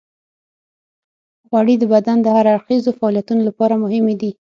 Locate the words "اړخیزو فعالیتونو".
2.53-3.41